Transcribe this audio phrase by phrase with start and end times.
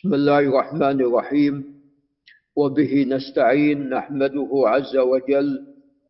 [0.00, 1.54] بسم الله الرحمن الرحيم.
[2.56, 5.48] وبه نستعين نحمده عز وجل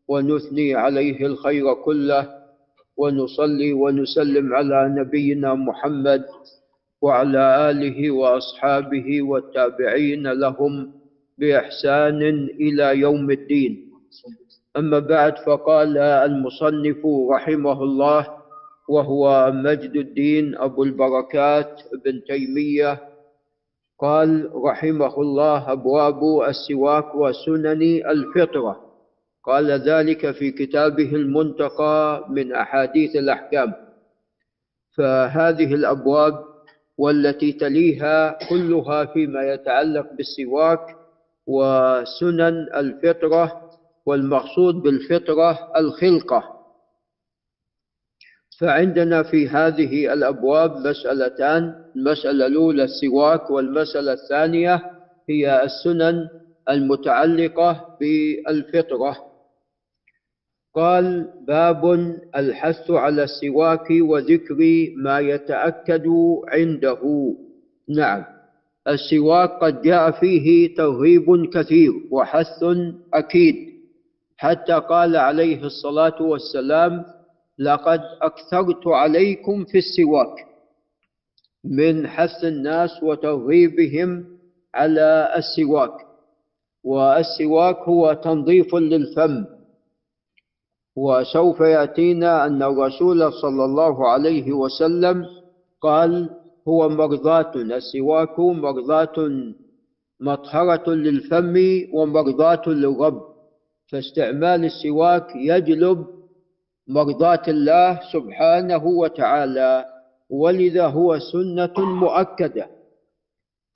[0.08, 2.30] ونثني عليه الخير كله
[2.96, 6.22] ونصلي ونسلم على نبينا محمد
[7.02, 10.92] وعلى آله وأصحابه والتابعين لهم
[11.38, 12.22] بإحسان
[12.62, 13.90] إلى يوم الدين.
[14.76, 18.26] أما بعد فقال المصنف رحمه الله
[18.88, 23.09] وهو مجد الدين أبو البركات بن تيمية
[24.00, 28.80] قال رحمه الله أبواب السواك وسنن الفطرة.
[29.44, 33.72] قال ذلك في كتابه المنتقى من أحاديث الأحكام.
[34.96, 36.44] فهذه الأبواب
[36.98, 40.96] والتي تليها كلها فيما يتعلق بالسواك
[41.46, 43.70] وسنن الفطرة
[44.06, 46.59] والمقصود بالفطرة الخلقة.
[48.60, 54.82] فعندنا في هذه الأبواب مسألتان المسألة الأولى السواك والمسألة الثانية
[55.28, 56.28] هي السنن
[56.68, 59.16] المتعلقة بالفطرة.
[60.74, 61.84] قال باب
[62.36, 64.58] الحث على السواك وذكر
[64.96, 66.06] ما يتأكد
[66.48, 67.34] عنده.
[67.88, 68.24] نعم
[68.88, 72.64] السواك قد جاء فيه ترغيب كثير وحث
[73.14, 73.54] أكيد.
[74.36, 77.04] حتى قال عليه الصلاة والسلام
[77.60, 80.46] لقد أكثرت عليكم في السواك
[81.64, 84.24] من حث الناس وترغيبهم
[84.74, 85.94] على السواك
[86.84, 89.44] والسواك هو تنظيف للفم.
[90.96, 95.26] وسوف يأتينا أن الرسول صلى الله عليه وسلم
[95.80, 96.30] قال
[96.68, 99.16] هو مرضاة السواك مرضاة
[100.20, 101.54] مطهرة للفم
[101.92, 103.22] ومرضاة للرب
[103.92, 106.06] فاستعمال السواك يجلب
[106.90, 109.84] مرضاة الله سبحانه وتعالى
[110.30, 112.66] ولذا هو سنة مؤكدة.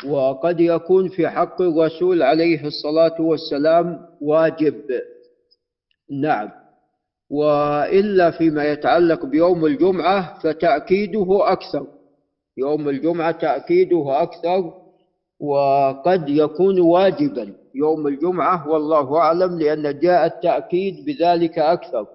[0.08, 4.74] وقد يكون في حق الرسول عليه الصلاة والسلام واجب.
[6.10, 6.50] نعم.
[7.30, 11.86] وإلا فيما يتعلق بيوم الجمعة فتأكيده أكثر.
[12.56, 14.72] يوم الجمعة تأكيده أكثر
[15.40, 17.54] وقد يكون واجبا.
[17.74, 22.06] يوم الجمعة والله أعلم لأن جاء التأكيد بذلك أكثر.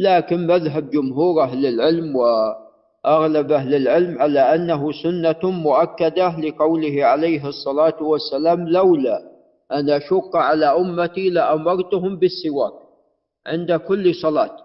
[0.00, 8.02] لكن مذهب جمهور أهل العلم وأغلب أهل العلم على أنه سنة مؤكدة لقوله عليه الصلاة
[8.02, 9.18] والسلام لولا
[9.72, 12.72] أن أشق على أمتي لأمرتهم بالسواك
[13.46, 14.56] عند كل صلاة.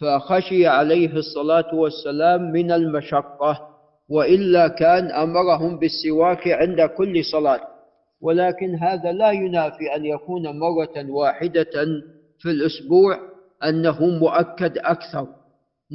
[0.00, 3.68] فخشي عليه الصلاة والسلام من المشقة
[4.10, 7.60] وإلا كان أمرهم بالسواك عند كل صلاة.
[8.20, 11.74] ولكن هذا لا ينافي أن يكون مرة واحدة
[12.38, 13.33] في الأسبوع
[13.64, 15.26] أنه مؤكد أكثر.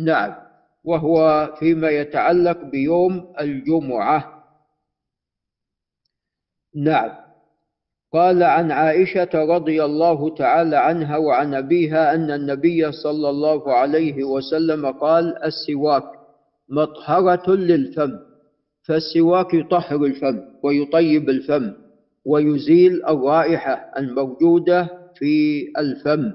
[0.05, 0.35] نعم
[0.83, 4.43] وهو فيما يتعلق بيوم الجمعة.
[6.75, 7.11] نعم.
[8.13, 14.85] قال عن عائشة رضي الله تعالى عنها وعن أبيها أن النبي صلى الله عليه وسلم
[14.91, 16.03] قال السواك
[16.69, 18.11] مطهرة للفم
[18.87, 21.73] فالسواك يطهر الفم ويطيب الفم
[22.25, 26.31] ويزيل الرائحة الموجودة في الفم.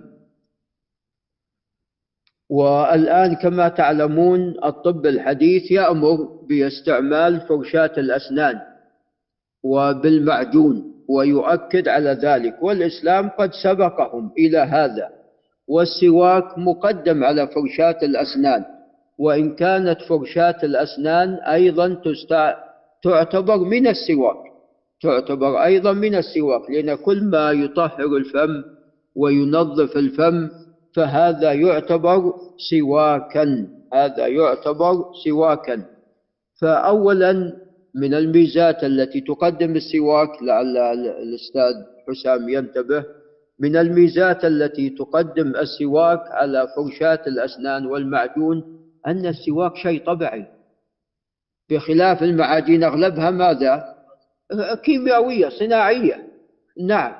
[2.50, 6.16] والآن كما تعلمون الطب الحديث يأمر
[6.48, 8.60] باستعمال فرشاة الأسنان
[9.64, 15.08] وبالمعجون ويؤكد على ذلك والإسلام قد سبقهم إلى هذا
[15.68, 18.64] والسواك مقدم على فرشاة الأسنان
[19.18, 22.54] وإن كانت فرشاة الأسنان أيضا تستع...
[23.02, 24.36] تعتبر من السواك
[25.02, 28.62] تعتبر أيضا من السواك لأن كل ما يطهر الفم
[29.16, 30.48] وينظف الفم
[30.94, 32.34] فهذا يعتبر
[32.70, 33.68] سواكا.
[33.94, 35.84] هذا يعتبر سواكا.
[36.60, 37.52] فأولا
[37.94, 41.74] من الميزات التي تقدم السواك لعل الأستاذ
[42.08, 43.04] حسام ينتبه
[43.58, 48.64] من الميزات التي تقدم السواك على فرشاة الأسنان والمعجون
[49.06, 50.46] أن السواك شيء طبيعي.
[51.70, 53.94] بخلاف المعاجين أغلبها ماذا؟
[54.84, 56.28] كيميائية صناعية.
[56.80, 57.12] نعم.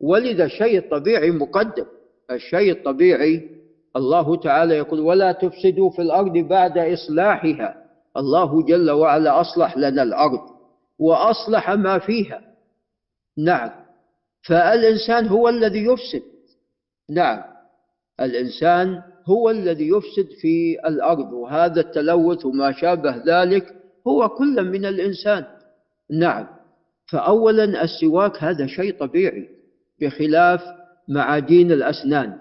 [0.00, 1.86] ولذا الشيء الطبيعي مقدم.
[2.30, 3.50] الشيء الطبيعي
[3.96, 7.84] الله تعالى يقول ولا تفسدوا في الأرض بعد إصلاحها.
[8.16, 10.40] الله جل وعلا أصلح لنا الأرض
[10.98, 12.40] وأصلح ما فيها.
[13.38, 13.70] نعم.
[14.42, 16.22] فالإنسان هو الذي يفسد.
[17.10, 17.42] نعم.
[18.20, 23.74] الإنسان هو الذي يفسد في الأرض وهذا التلوث وما شابه ذلك
[24.06, 25.44] هو كل من الإنسان.
[26.10, 26.46] نعم.
[27.06, 29.48] فأولا السواك هذا شيء طبيعي
[30.00, 30.79] بخلاف
[31.10, 32.36] معاجين الأسنان.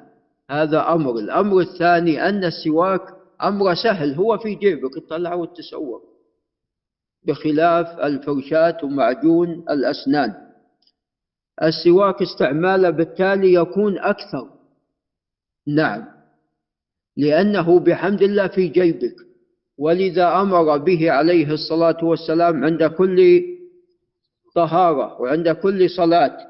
[0.49, 1.11] هذا أمر.
[1.19, 3.01] الأمر الثاني أن السواك
[3.43, 6.03] أمر سهل هو في جيبك تطلعه وتسوق
[7.27, 10.33] بخلاف الفرشاة ومعجون الأسنان.
[11.63, 14.49] السواك استعماله بالتالي يكون أكثر.
[15.67, 16.05] نعم.
[17.17, 19.15] لأنه بحمد الله في جيبك.
[19.77, 23.41] ولذا أمر به عليه الصلاة والسلام عند كل
[24.55, 26.48] طهارة وعند كل صلاة.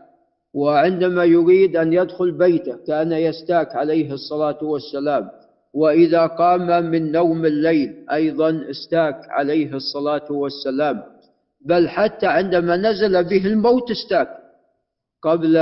[0.53, 5.29] وعندما يريد أن يدخل بيته كان يستاك عليه الصلاة والسلام
[5.73, 11.03] وإذا قام من نوم الليل أيضا استاك عليه الصلاة والسلام.
[11.65, 14.29] بل حتى عندما نزل به الموت استاك
[15.21, 15.57] قبل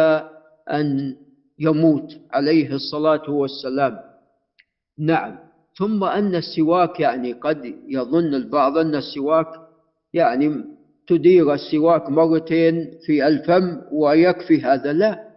[0.71, 1.15] أن
[1.59, 3.99] يموت عليه الصلاة والسلام.
[4.99, 5.39] نعم.
[5.77, 9.47] ثم أن السواك يعني قد يظن البعض أن السواك
[10.13, 10.63] يعني
[11.07, 15.27] تدير السواك مرتين في الفم ويكفي هذا لا.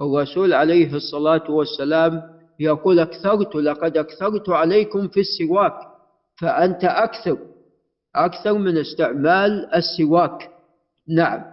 [0.00, 2.22] الرسول عليه الصلاة والسلام
[2.60, 5.72] يقول أكثرت لقد أكثرت عليكم في السواك
[6.40, 7.38] فأنت أكثر
[8.14, 10.50] أكثر من استعمال السواك.
[11.08, 11.44] نعم.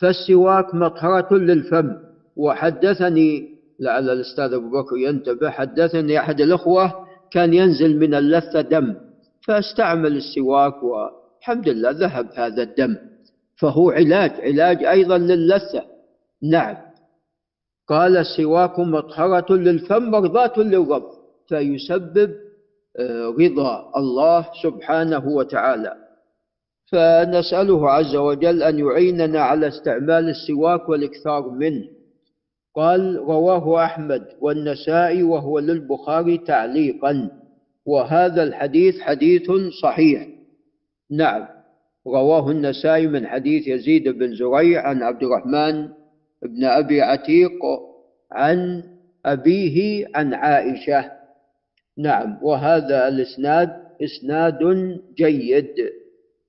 [0.00, 1.92] فالسواك مطهرة للفم.
[2.36, 8.94] وحدثني لعل الأستاذ أبو بكر ينتبه حدثني أحد الأخوة كان ينزل من اللثة دم
[9.46, 10.82] فاستعمل السواك
[11.36, 12.96] والحمد لله ذهب هذا الدم.
[13.56, 15.84] فهو علاج علاج أيضا للثة
[16.42, 16.76] نعم.
[17.88, 21.04] قال السواك مطهرة للفم مرضاة للرب
[21.48, 22.34] فيسبب
[22.98, 25.94] آه، رضا الله سبحانه وتعالى.
[26.92, 31.84] فنسأله عز وجل أن يعيننا على استعمال السواك والإكثار منه.
[32.74, 37.30] قال رواه أحمد والنسائي وهو للبخاري تعليقا.
[37.86, 39.50] وهذا الحديث حديث
[39.82, 40.35] صحيح.
[41.10, 41.46] نعم.
[42.06, 45.88] رواه النسائي من حديث يزيد بن زريع عن عبد الرحمن
[46.42, 47.58] بن أبي عتيق
[48.32, 48.82] عن
[49.26, 51.10] أبيه عن عائشة.
[51.98, 52.38] نعم.
[52.42, 53.70] وهذا الإسناد
[54.02, 54.58] إسناد
[55.16, 55.74] جيد.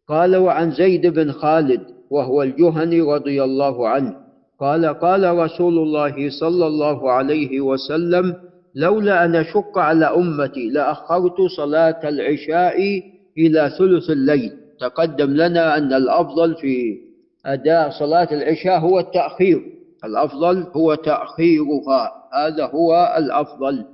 [0.07, 4.15] قال وعن زيد بن خالد وهو الجهني رضي الله عنه
[4.60, 8.36] قال قال رسول الله صلى الله عليه وسلم
[8.75, 13.01] لولا أن أشق على أمتي لأخرت صلاة العشاء
[13.38, 14.51] إلى ثلث الليل.
[14.80, 16.98] تقدم لنا أن الأفضل في
[17.45, 19.62] أداء صلاة العشاء هو التأخير.
[20.06, 22.12] الأفضل هو تأخيرها.
[22.34, 23.86] هذا هو الأفضل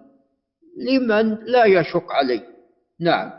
[0.77, 2.43] لمن لا يشق عليه.
[2.99, 3.31] نعم.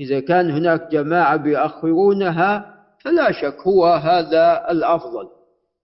[0.00, 2.74] إذا كان هناك جماعة بيأخرونها
[3.04, 5.28] فلا شك هو هذا الأفضل.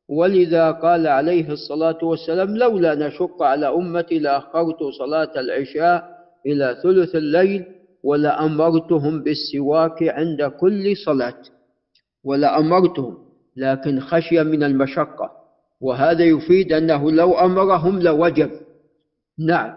[0.09, 7.65] ولذا قال عليه الصلاة والسلام لولا نشق على أمتي لأخرت صلاة العشاء إلى ثلث الليل
[8.09, 11.43] ولأمرتهم بالسواك عند كل صلاة
[12.25, 13.19] ولأمرتهم
[13.57, 15.31] لكن خشية من المشقة
[15.81, 18.51] وهذا يفيد أنه لو أمرهم لوجب.
[19.39, 19.75] نعم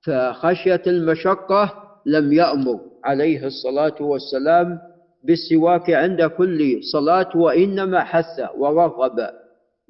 [0.00, 1.74] فخشية المشقة
[2.06, 4.78] لم يأمر عليه الصلاة والسلام
[5.24, 9.30] بالسواك عند كل صلاة وإنما حث ورغب.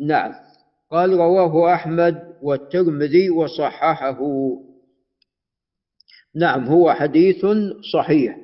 [0.00, 0.32] نعم
[0.90, 4.18] قال رواه أحمد والترمذي وصححه.
[6.36, 7.46] نعم هو حديث
[7.92, 8.38] صحيح.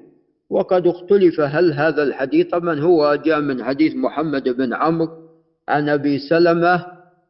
[0.50, 5.08] وقد اختلف هل هذا الحديث طبعا هو جاء من حديث محمد بن عمرو
[5.68, 6.86] عن أبي سلمة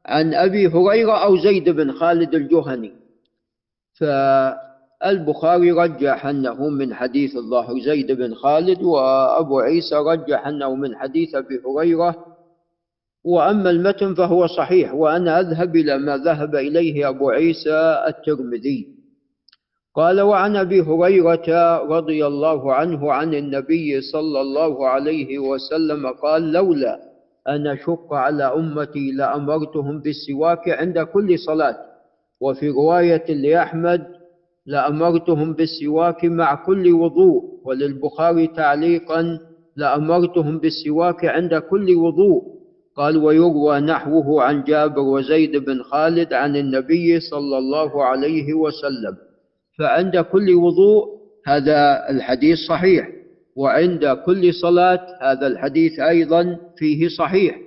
[0.07, 2.93] عن أبي هريرة أو زيد بن خالد الجهني.
[3.95, 11.35] فالبخاري رجح أنه من حديث الظاهر زيد بن خالد وأبو عيسى رجح أنه من حديث
[11.35, 12.27] أبي هريرة.
[13.25, 18.92] وأما المتن فهو صحيح وأنا أذهب إلى ما ذهب إليه أبو عيسى الترمذي.
[19.95, 26.99] قال وعن أبي هريرة رضي الله عنه عن النبي صلى الله عليه وسلم قال لولا
[27.49, 31.77] أن أشق على أمتي لأمرتهم بالسواك عند كل صلاة.
[32.41, 34.03] وفي رواية لأحمد
[34.67, 39.39] لأمرتهم بالسواك مع كل وضوء وللبخاري تعليقا
[39.77, 42.43] لأمرتهم بالسواك عند كل وضوء.
[42.97, 49.17] قال ويروى نحوه عن جابر وزيد بن خالد عن النبي صلى الله عليه وسلم.
[49.79, 53.09] فعند كل وضوء هذا الحديث صحيح
[53.57, 57.59] وعند كل صلاة هذا الحديث أيضا فيه صحيح.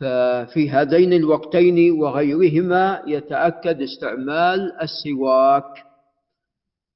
[0.00, 5.84] ففي هذين الوقتين وغيرهما يتأكد استعمال السواك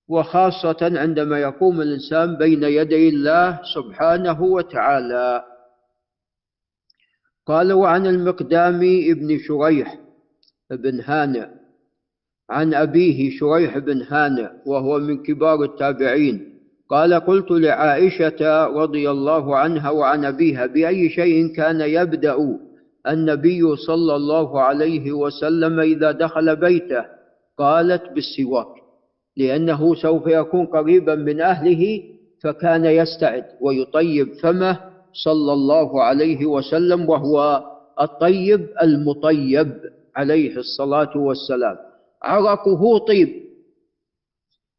[0.09, 5.45] وخاصة عندما يقوم الإنسان بين يدي الله سبحانه وتعالى.
[7.47, 8.81] قال وعن المقدام
[9.11, 9.99] ابن شريح
[10.71, 11.64] بن هانئ
[12.51, 16.55] عن أبيه شريح بن هانئ وهو من كبار التابعين.
[16.89, 22.37] قال قلت لعائشة رضي الله عنها وعن أبيها بأي شيء كان يبدأ
[23.09, 27.05] النبي صلى الله عليه وسلم إذا دخل بيته؟
[27.59, 28.75] قالت بالسواك
[29.37, 32.03] لأنه سوف يكون قريبا من أهله
[32.43, 34.81] فكان يستعد ويطيب فمه
[35.25, 37.65] صلى الله عليه وسلم وهو
[38.01, 39.73] الطيب المطيب
[40.17, 41.77] عليه الصلاة والسلام.
[42.25, 43.45] عرقه طيب.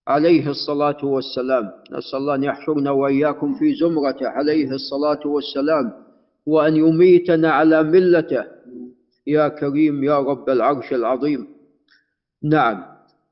[0.07, 1.71] عليه الصلاة والسلام.
[1.91, 4.27] نسأل الله أن يحشرنا وإياكم في زمرته.
[4.27, 5.93] عليه الصلاة والسلام.
[6.45, 8.43] وأن يميتنا على ملته.
[9.27, 11.47] يا كريم يا رب العرش العظيم.
[12.43, 12.83] نعم.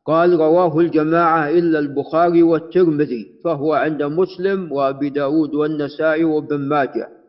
[0.05, 7.23] قال رواه الجماعة إلا البخاري والترمذي فهو عند مسلم وأبي داود والنسائي وابن ماجه.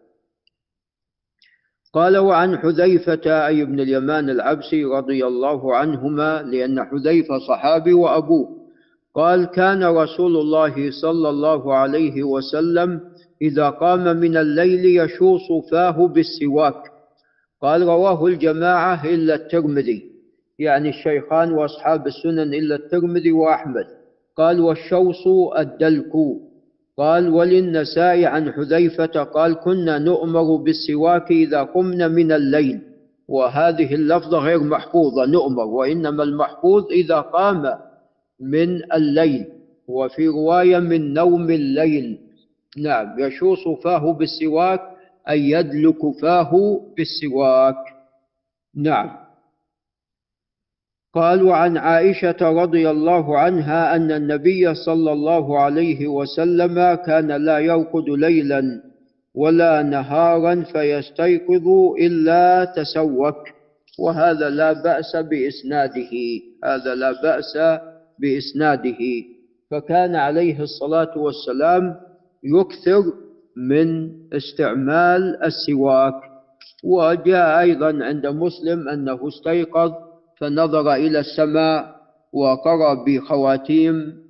[1.95, 8.49] قال وعن حذيفة أي ابن اليمان العبسي رضي الله عنهما لأن حذيفة صحابي وأبوه.
[9.15, 13.01] قال كان رسول الله صلى الله عليه وسلم
[13.43, 16.83] إذا قام من الليل يشوص فاه بالسواك.
[17.63, 20.03] قال رواه الجماعة إلا الترمذي.
[20.59, 23.87] يعني الشيخان وأصحاب السنن إلا الترمذي وأحمد.
[24.37, 25.27] قال والشوص
[25.59, 26.13] الدلك.
[26.99, 32.81] قال وللنساء عن حذيفة قال كنا نؤمر بالسواك إذا قمنا من الليل.
[33.29, 37.63] وهذه اللفظة غير محفوظة نؤمر وإنما المحفوظ إذا قام
[38.41, 39.45] من الليل.
[39.89, 42.19] وفي رواية من نوم الليل.
[42.79, 44.81] نعم يشوص فاه بالسواك
[45.29, 47.77] أي يدلك فاه بالسواك.
[48.77, 49.24] نعم.
[51.14, 58.09] قال وعن عائشة رضي الله عنها أن النبي صلى الله عليه وسلم كان لا يرقد
[58.09, 58.80] ليلا
[59.35, 61.68] ولا نهارا فيستيقظ
[62.00, 63.37] إلا تسوك
[63.99, 66.12] وهذا لا بأس بإسناده
[66.64, 67.80] هذا لا بأس
[68.18, 68.99] بإسناده.
[69.71, 71.94] فكان عليه الصلاة والسلام
[72.44, 73.02] يكثر
[73.56, 76.14] من استعمال السواك.
[76.85, 79.92] وجاء أيضا عند مسلم أنه استيقظ
[80.38, 81.95] فنظر إلى السماء
[82.33, 84.25] وقرأ بخواتيم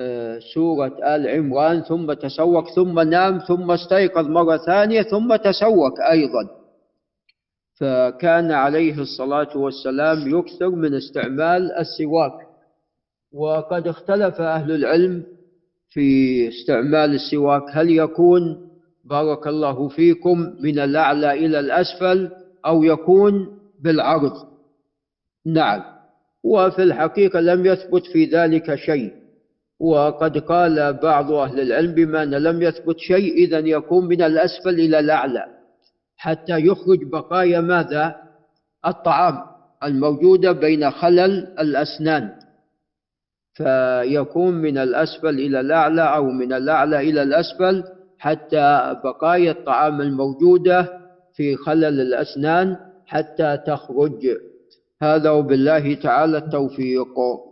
[0.00, 6.48] آه، سورة آل عمران ثم تسوق ثم نام ثم استيقظ مرة ثانية ثم تسوق أيضا.
[7.80, 12.32] فكان عليه الصلاة والسلام يكثر من استعمال السواك.
[13.32, 15.22] وقد اختلف أهل العلم
[15.88, 17.62] في استعمال السواك.
[17.70, 18.68] هل يكون
[19.04, 22.30] بارك الله فيكم من الأعلى إلى الأسفل
[22.66, 24.55] أو يكون بالعرض؟
[25.46, 25.82] نعم.
[26.44, 29.12] وفي الحقيقة لم يثبت في ذلك شيء.
[29.80, 34.98] وقد قال بعض أهل العلم بما أن لم يثبت شيء إذا يكون من الأسفل إلى
[34.98, 35.44] الأعلى.
[36.16, 38.16] حتى يخرج بقايا ماذا؟
[38.86, 39.38] الطعام
[39.84, 42.30] الموجودة بين خلل الأسنان.
[43.54, 47.84] فيكون من الأسفل إلى الأعلى أو من الأعلى إلى الأسفل
[48.18, 51.00] حتى بقايا الطعام الموجودة
[51.34, 52.76] في خلل الأسنان
[53.06, 54.26] حتى تخرج.
[55.02, 57.14] هذا وبالله تعالى التوفيق.